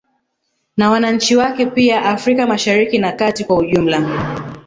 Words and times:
Na 0.77 0.89
wananchi 0.91 1.35
wake 1.35 1.65
pia 1.65 2.03
Afrika 2.05 2.47
Mashariki 2.47 2.97
na 2.99 3.11
kati 3.11 3.43
kwa 3.43 3.57
ujumla 3.57 4.09